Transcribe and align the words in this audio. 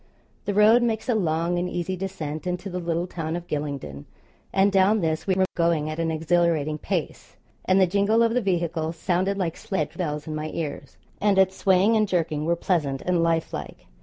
The 0.45 0.55
road 0.55 0.81
makes 0.81 1.07
a 1.09 1.13
long 1.13 1.59
and 1.59 1.69
easy 1.69 1.95
descent 1.95 2.47
into 2.47 2.71
the 2.71 2.79
little 2.79 3.05
town 3.05 3.35
of 3.35 3.45
Gylingden, 3.45 4.05
and 4.51 4.71
down 4.71 5.01
this 5.01 5.27
we 5.27 5.35
were 5.35 5.45
going 5.55 5.91
at 5.91 5.99
an 5.99 6.09
exhilarating 6.09 6.79
pace, 6.79 7.37
and 7.65 7.79
the 7.79 7.85
jingle 7.85 8.23
of 8.23 8.33
the 8.33 8.41
vehicle 8.41 8.93
sounded 8.93 9.37
like 9.37 9.55
sledge 9.55 9.95
bells 9.95 10.25
in 10.25 10.33
my 10.33 10.49
ears, 10.55 10.97
and 11.21 11.37
its 11.37 11.55
swaying 11.55 11.95
and 11.95 12.07
jerking 12.07 12.45
were 12.45 12.55
pleasant 12.55 13.03
and 13.03 13.21
life 13.21 13.53
like. 13.53 13.85